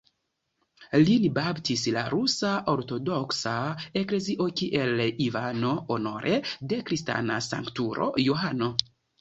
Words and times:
Lin 1.01 1.25
baptis 1.33 1.83
la 1.97 2.05
Rusa 2.13 2.53
Ortodoksa 2.73 3.53
Eklezio 4.03 4.49
kiel 4.63 5.05
Ivano 5.29 5.75
honore 5.93 6.41
de 6.73 6.83
kristana 6.89 7.41
sanktulo 7.51 8.11
"Johano". 8.29 8.73